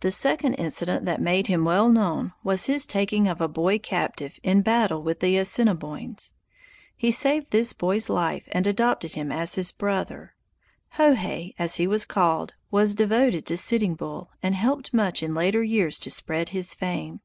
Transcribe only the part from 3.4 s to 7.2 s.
a boy captive in battle with the Assiniboines. He